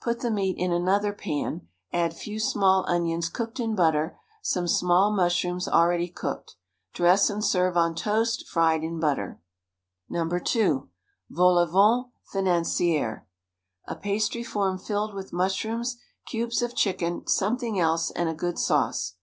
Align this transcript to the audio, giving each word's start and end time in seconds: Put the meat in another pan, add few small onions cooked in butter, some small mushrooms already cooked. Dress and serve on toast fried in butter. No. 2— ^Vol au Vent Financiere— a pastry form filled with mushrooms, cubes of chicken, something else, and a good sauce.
Put 0.00 0.20
the 0.20 0.30
meat 0.30 0.56
in 0.56 0.70
another 0.70 1.12
pan, 1.12 1.66
add 1.92 2.14
few 2.14 2.38
small 2.38 2.84
onions 2.86 3.28
cooked 3.28 3.58
in 3.58 3.74
butter, 3.74 4.16
some 4.40 4.68
small 4.68 5.10
mushrooms 5.12 5.66
already 5.66 6.06
cooked. 6.06 6.54
Dress 6.92 7.28
and 7.28 7.44
serve 7.44 7.76
on 7.76 7.96
toast 7.96 8.46
fried 8.46 8.84
in 8.84 9.00
butter. 9.00 9.40
No. 10.08 10.28
2— 10.28 10.88
^Vol 11.32 11.66
au 11.66 11.66
Vent 11.66 12.12
Financiere— 12.46 13.24
a 13.92 13.96
pastry 13.96 14.44
form 14.44 14.78
filled 14.78 15.12
with 15.12 15.32
mushrooms, 15.32 15.96
cubes 16.24 16.62
of 16.62 16.76
chicken, 16.76 17.26
something 17.26 17.76
else, 17.80 18.12
and 18.12 18.28
a 18.28 18.32
good 18.34 18.60
sauce. 18.60 19.14